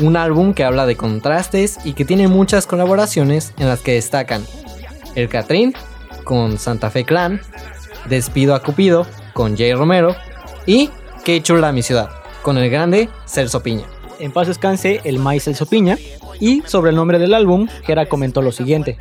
Un 0.00 0.16
álbum 0.16 0.54
que 0.54 0.64
habla 0.64 0.86
de 0.86 0.96
contrastes 0.96 1.78
y 1.84 1.92
que 1.92 2.04
tiene 2.04 2.28
muchas 2.28 2.66
colaboraciones 2.66 3.52
en 3.58 3.68
las 3.68 3.80
que 3.80 3.92
destacan 3.92 4.44
El 5.14 5.28
Catrín 5.28 5.74
con 6.24 6.58
Santa 6.58 6.90
Fe 6.90 7.04
Clan, 7.04 7.40
Despido 8.08 8.54
a 8.54 8.62
Cupido 8.62 9.06
con 9.34 9.56
Jay 9.56 9.74
Romero 9.74 10.16
y 10.66 10.90
Qué 11.24 11.42
chula 11.42 11.70
mi 11.72 11.82
ciudad 11.82 12.08
con 12.42 12.56
el 12.56 12.70
grande 12.70 13.08
Celso 13.26 13.62
Piña. 13.62 13.84
En 14.18 14.32
paz 14.32 14.48
descanse 14.48 15.00
el 15.04 15.18
Maíz 15.18 15.46
El 15.48 15.54
Sopiña. 15.54 15.98
Y 16.40 16.62
sobre 16.62 16.90
el 16.90 16.96
nombre 16.96 17.18
del 17.18 17.34
álbum, 17.34 17.68
Gera 17.84 18.06
comentó 18.06 18.40
lo 18.40 18.52
siguiente. 18.52 18.96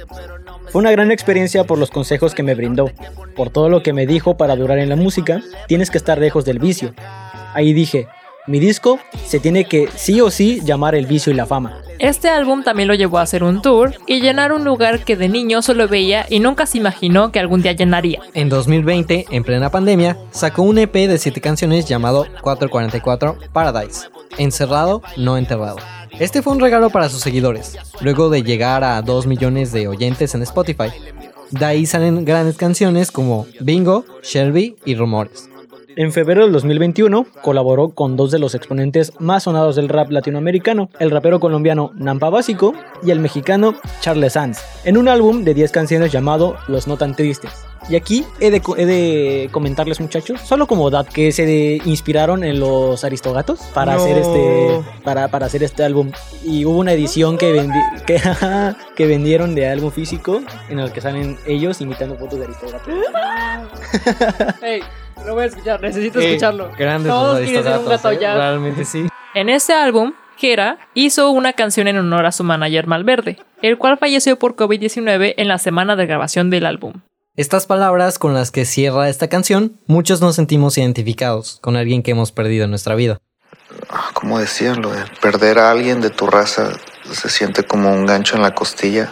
Fue 0.72 0.82
una 0.82 0.92
gran 0.92 1.12
experiencia 1.12 1.64
por 1.64 1.78
los 1.78 1.90
consejos 1.90 2.36
que 2.36 2.44
me 2.44 2.56
brindó, 2.56 2.92
por 3.36 3.50
todo 3.50 3.70
lo 3.70 3.82
que 3.82 3.94
me 3.94 4.06
dijo 4.06 4.38
para 4.38 4.56
durar 4.56 4.78
en 4.80 4.90
la 4.90 4.96
música, 4.96 5.42
tienes 5.68 5.90
que 5.90 5.98
estar 5.98 6.20
lejos 6.20 6.46
del 6.46 6.60
vicio. 6.60 6.94
Ahí 7.54 7.74
dije, 7.74 8.08
mi 8.50 8.60
disco 8.60 9.00
se 9.26 9.40
tiene 9.40 9.66
que 9.66 9.88
sí 9.96 10.20
o 10.22 10.32
sí 10.32 10.60
llamar 10.64 10.96
El 10.96 11.06
vicio 11.06 11.32
y 11.32 11.36
la 11.36 11.46
fama. 11.46 11.82
Este 12.00 12.30
álbum 12.30 12.64
también 12.64 12.88
lo 12.88 12.96
llevó 12.96 13.20
a 13.20 13.22
hacer 13.22 13.44
un 13.44 13.62
tour 13.62 13.94
y 14.08 14.22
llenar 14.22 14.54
un 14.54 14.64
lugar 14.64 15.04
que 15.06 15.16
de 15.16 15.30
niño 15.30 15.62
solo 15.62 15.88
veía 15.88 16.26
y 16.30 16.40
nunca 16.40 16.66
se 16.66 16.80
imaginó 16.80 17.32
que 17.32 17.40
algún 17.40 17.62
día 17.62 17.74
llenaría. 17.74 18.22
En 18.34 18.50
2020, 18.50 19.28
en 19.30 19.44
plena 19.44 19.70
pandemia, 19.70 20.18
sacó 20.32 20.64
un 20.64 20.80
EP 20.80 20.94
de 20.94 21.20
7 21.20 21.42
canciones 21.42 21.86
llamado 21.86 22.26
444 22.42 23.38
Paradise, 23.54 24.08
encerrado, 24.40 25.04
no 25.16 25.38
enterrado. 25.38 25.78
Este 26.18 26.42
fue 26.42 26.54
un 26.54 26.60
regalo 26.60 26.90
para 26.90 27.10
sus 27.10 27.22
seguidores, 27.22 27.78
luego 28.02 28.30
de 28.30 28.42
llegar 28.42 28.84
a 28.84 29.00
2 29.04 29.28
millones 29.28 29.72
de 29.72 29.88
oyentes 29.88 30.34
en 30.34 30.42
Spotify. 30.42 30.90
De 31.52 31.66
ahí 31.66 31.86
salen 31.86 32.26
grandes 32.26 32.58
canciones 32.58 33.12
como 33.12 33.46
Bingo, 33.60 34.06
Shelby 34.24 34.76
y 34.86 34.96
Rumores. 34.96 35.50
En 35.96 36.12
febrero 36.12 36.44
del 36.44 36.52
2021 36.52 37.26
colaboró 37.42 37.90
con 37.90 38.16
dos 38.16 38.32
de 38.32 38.40
los 38.40 38.54
exponentes 38.54 39.14
más 39.20 39.44
sonados 39.44 39.76
del 39.76 39.90
rap 39.90 40.12
latinoamericano, 40.12 40.90
el 41.00 41.10
rapero 41.10 41.40
colombiano 41.40 41.92
Nampa 41.96 42.30
Básico 42.30 42.74
y 43.04 43.12
el 43.12 43.20
mexicano 43.20 43.76
Charles 44.00 44.34
Sanz, 44.34 44.60
en 44.86 44.98
un 44.98 45.08
álbum 45.08 45.44
de 45.44 45.54
10 45.54 45.72
canciones 45.72 46.12
llamado 46.12 46.58
Los 46.68 46.88
No 46.88 46.98
Tan 46.98 47.16
Tristes. 47.16 47.69
Y 47.88 47.96
aquí 47.96 48.26
he 48.40 48.52
de, 48.52 48.62
co- 48.62 48.76
he 48.78 48.86
de 48.86 49.50
comentarles 49.52 50.00
muchachos, 50.00 50.42
solo 50.42 50.68
como 50.68 50.90
dat 50.90 51.08
que 51.08 51.32
se 51.32 51.46
de- 51.46 51.82
inspiraron 51.86 52.44
en 52.44 52.60
los 52.60 53.04
Aristogatos 53.04 53.60
para 53.74 53.94
No. 53.96 54.02
hacer 54.04 54.18
este 54.18 54.82
para, 55.04 55.28
para 55.30 55.46
hacer 55.48 55.64
este 55.64 55.84
álbum 55.84 56.12
y 56.44 56.66
hubo 56.66 56.78
una 56.80 56.92
edición 56.94 57.38
que 57.38 57.52
vendi- 57.54 58.04
que, 58.06 58.20
que 58.96 59.06
vendieron 59.08 59.56
de 59.56 59.68
álbum 59.70 59.92
físico 59.92 60.42
en 60.70 60.80
el 60.80 60.92
que 60.92 61.02
salen 61.02 61.38
ellos 61.48 61.80
imitando 61.82 62.16
fotos 62.18 62.40
de 62.40 62.46
Aristogatos. 62.46 62.94
Hey, 64.62 64.82
lo 65.26 65.34
voy 65.34 65.44
a 65.44 65.46
escuchar, 65.48 65.82
necesito 65.82 66.20
Eh, 66.20 66.38
Grandes 66.78 67.12
Todos 67.12 67.40
los 67.40 67.50
quieren 67.50 67.64
ser 67.64 67.72
un 67.72 67.74
aristogatos, 67.74 67.88
gato 68.04 68.12
¿eh? 68.12 68.18
ya. 68.22 68.36
Realmente 68.36 68.86
sí. 68.86 69.08
En 69.36 69.50
ese 69.50 69.74
álbum, 69.74 70.14
Gera 70.38 70.78
hizo 70.94 71.32
una 71.32 71.54
canción 71.54 71.88
en 71.88 71.98
honor 71.98 72.26
a 72.26 72.32
su 72.32 72.44
manager 72.44 72.88
Malverde, 72.88 73.38
el 73.62 73.78
cual 73.78 73.98
falleció 73.98 74.38
por 74.38 74.56
COVID-19 74.56 75.34
en 75.38 75.48
la 75.48 75.58
semana 75.58 75.96
de 75.96 76.06
grabación 76.06 76.50
del 76.50 76.66
álbum. 76.66 76.94
Estas 77.40 77.66
palabras 77.68 78.20
con 78.20 78.34
las 78.34 78.52
que 78.52 78.66
cierra 78.66 79.08
esta 79.08 79.30
canción, 79.30 79.80
muchos 79.88 80.20
nos 80.20 80.36
sentimos 80.36 80.78
identificados 80.78 81.60
con 81.62 81.78
alguien 81.78 82.04
que 82.04 82.12
hemos 82.12 82.34
perdido 82.34 82.66
en 82.66 82.70
nuestra 82.70 82.96
vida. 82.96 83.20
Ah, 83.90 84.10
¿Cómo 84.14 84.40
decirlo? 84.40 84.92
De 84.92 85.06
perder 85.22 85.58
a 85.58 85.72
alguien 85.72 86.02
de 86.02 86.10
tu 86.10 86.28
raza 86.28 86.74
se 87.10 87.30
siente 87.30 87.64
como 87.64 87.94
un 87.94 88.06
gancho 88.06 88.36
en 88.36 88.42
la 88.42 88.54
costilla. 88.54 89.10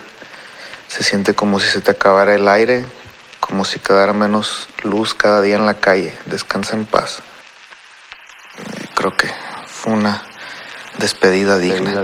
Se 0.89 1.05
siente 1.05 1.35
como 1.35 1.61
si 1.61 1.69
se 1.69 1.79
te 1.79 1.91
acabara 1.91 2.35
el 2.35 2.49
aire, 2.49 2.85
como 3.39 3.63
si 3.63 3.79
quedara 3.79 4.11
menos 4.11 4.67
luz 4.83 5.13
cada 5.13 5.41
día 5.41 5.55
en 5.55 5.65
la 5.65 5.75
calle. 5.75 6.13
Descansa 6.25 6.75
en 6.75 6.85
paz. 6.85 7.19
Creo 8.93 9.15
que 9.15 9.29
fue 9.67 9.93
una 9.93 10.21
despedida 10.99 11.57
digna. 11.59 12.03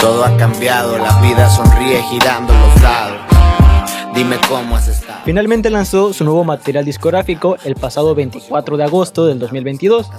Todo 0.00 0.24
ha 0.24 0.34
cambiado, 0.38 0.96
la 0.96 1.20
vida 1.20 1.46
sonríe 1.50 2.02
girando 2.04 2.54
los 2.54 2.82
lados. 2.82 3.18
Dime 4.14 4.36
cómo 4.48 4.76
has 4.76 4.88
estado. 4.88 5.20
Finalmente 5.26 5.68
lanzó 5.68 6.14
su 6.14 6.24
nuevo 6.24 6.42
material 6.42 6.86
discográfico 6.86 7.58
el 7.64 7.74
pasado 7.74 8.14
24 8.14 8.78
de 8.78 8.84
agosto 8.84 9.26
del 9.26 9.38
2022, 9.38 10.10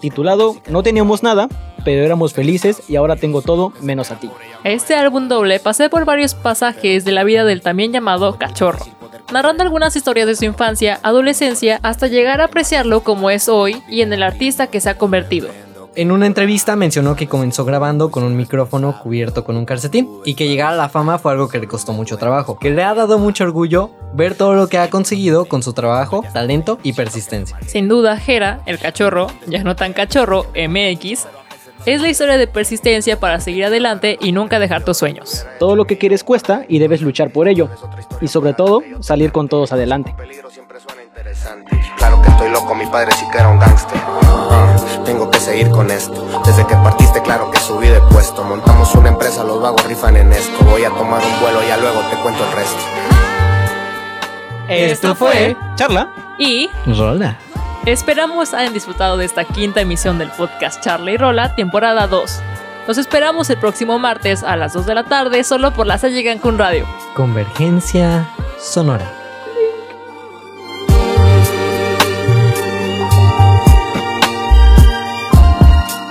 titulado 0.00 0.56
No 0.68 0.82
teníamos 0.82 1.22
nada, 1.22 1.48
pero 1.84 2.04
éramos 2.04 2.32
felices 2.32 2.82
y 2.88 2.96
ahora 2.96 3.14
tengo 3.14 3.40
todo 3.40 3.72
menos 3.80 4.10
a 4.10 4.16
ti. 4.16 4.28
Este 4.64 4.96
álbum 4.96 5.28
doble 5.28 5.60
pasé 5.60 5.88
por 5.88 6.04
varios 6.04 6.34
pasajes 6.34 7.04
de 7.04 7.12
la 7.12 7.22
vida 7.22 7.44
del 7.44 7.62
también 7.62 7.92
llamado 7.92 8.36
Cachorro, 8.36 8.84
narrando 9.32 9.62
algunas 9.62 9.94
historias 9.94 10.26
de 10.26 10.34
su 10.34 10.44
infancia, 10.44 10.98
adolescencia, 11.04 11.78
hasta 11.84 12.08
llegar 12.08 12.40
a 12.40 12.46
apreciarlo 12.46 13.04
como 13.04 13.30
es 13.30 13.48
hoy 13.48 13.80
y 13.88 14.00
en 14.00 14.12
el 14.12 14.24
artista 14.24 14.66
que 14.66 14.80
se 14.80 14.90
ha 14.90 14.98
convertido. 14.98 15.48
En 15.96 16.12
una 16.12 16.26
entrevista 16.26 16.76
mencionó 16.76 17.16
que 17.16 17.26
comenzó 17.26 17.64
grabando 17.64 18.12
con 18.12 18.22
un 18.22 18.36
micrófono 18.36 18.96
cubierto 19.02 19.42
con 19.42 19.56
un 19.56 19.64
calcetín 19.64 20.08
y 20.24 20.34
que 20.34 20.46
llegar 20.46 20.72
a 20.72 20.76
la 20.76 20.88
fama 20.88 21.18
fue 21.18 21.32
algo 21.32 21.48
que 21.48 21.58
le 21.58 21.66
costó 21.66 21.92
mucho 21.92 22.16
trabajo, 22.16 22.56
que 22.60 22.70
le 22.70 22.84
ha 22.84 22.94
dado 22.94 23.18
mucho 23.18 23.42
orgullo 23.42 23.90
ver 24.14 24.36
todo 24.36 24.54
lo 24.54 24.68
que 24.68 24.78
ha 24.78 24.88
conseguido 24.88 25.46
con 25.46 25.64
su 25.64 25.72
trabajo, 25.72 26.24
talento 26.32 26.78
y 26.84 26.92
persistencia. 26.92 27.58
Sin 27.66 27.88
duda, 27.88 28.16
Jera, 28.18 28.60
el 28.66 28.78
cachorro, 28.78 29.26
ya 29.48 29.64
no 29.64 29.74
tan 29.74 29.92
cachorro, 29.92 30.46
MX, 30.54 31.26
es 31.86 32.00
la 32.00 32.08
historia 32.08 32.38
de 32.38 32.46
persistencia 32.46 33.18
para 33.18 33.40
seguir 33.40 33.64
adelante 33.64 34.16
y 34.20 34.30
nunca 34.30 34.60
dejar 34.60 34.84
tus 34.84 34.96
sueños. 34.96 35.44
Todo 35.58 35.74
lo 35.74 35.86
que 35.86 35.98
quieres 35.98 36.22
cuesta 36.22 36.64
y 36.68 36.78
debes 36.78 37.00
luchar 37.02 37.32
por 37.32 37.48
ello. 37.48 37.68
Y 38.20 38.28
sobre 38.28 38.52
todo, 38.52 38.82
salir 39.00 39.32
con 39.32 39.48
todos 39.48 39.72
adelante. 39.72 40.14
peligro 40.16 40.50
siempre 40.50 40.78
suena 40.78 41.02
interesante. 41.02 41.80
Claro 41.96 42.22
que 42.22 42.28
estoy 42.28 42.50
loco, 42.50 42.76
mi 42.76 42.86
padre 42.86 43.10
sí 43.18 43.24
que 43.32 43.38
era 43.38 43.48
un 43.48 43.58
gángster. 43.58 43.98
Tengo 45.10 45.28
que 45.28 45.40
seguir 45.40 45.70
con 45.70 45.90
esto. 45.90 46.24
Desde 46.46 46.64
que 46.68 46.76
partiste, 46.76 47.20
claro 47.20 47.50
que 47.50 47.58
subí 47.58 47.88
de 47.88 48.00
puesto. 48.00 48.44
Montamos 48.44 48.94
una 48.94 49.08
empresa, 49.08 49.42
los 49.42 49.60
vagos 49.60 49.84
rifan 49.84 50.16
en 50.16 50.32
esto. 50.32 50.64
Voy 50.66 50.84
a 50.84 50.90
tomar 50.90 51.20
un 51.20 51.40
vuelo, 51.40 51.60
ya 51.66 51.76
luego 51.78 52.00
te 52.08 52.16
cuento 52.18 52.44
el 52.44 52.52
resto. 52.52 52.78
Esto 54.68 55.16
fue 55.16 55.56
Charla. 55.74 56.10
y 56.38 56.70
Rola. 56.86 57.36
esperamos 57.86 58.54
hayan 58.54 58.72
disfrutado 58.72 59.16
de 59.16 59.24
esta 59.24 59.42
quinta 59.42 59.80
emisión 59.80 60.16
del 60.16 60.30
podcast 60.30 60.80
Charlie 60.80 61.16
Rola, 61.16 61.56
temporada 61.56 62.06
2. 62.06 62.40
Los 62.86 62.96
esperamos 62.96 63.50
el 63.50 63.58
próximo 63.58 63.98
martes 63.98 64.44
a 64.44 64.54
las 64.54 64.74
2 64.74 64.86
de 64.86 64.94
la 64.94 65.02
tarde 65.02 65.42
solo 65.42 65.72
por 65.72 65.88
la 65.88 65.98
Salle 65.98 66.22
Cancún 66.22 66.56
Radio. 66.56 66.86
Convergencia 67.16 68.28
sonora. 68.60 69.19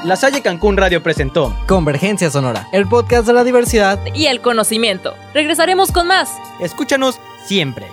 La 0.10 0.16
Salle 0.16 0.42
Cancún 0.42 0.76
Radio 0.76 1.04
presentó 1.04 1.56
Convergencia 1.68 2.32
Sonora, 2.32 2.68
el 2.72 2.88
podcast 2.88 3.28
de 3.28 3.34
la 3.34 3.44
diversidad 3.44 4.00
Y 4.16 4.26
el 4.26 4.42
conocimiento. 4.42 5.14
Regresaremos 5.36 5.92
con 5.92 6.08
más. 6.08 6.32
Escúchanos 6.60 7.20
siempre. 7.46 7.86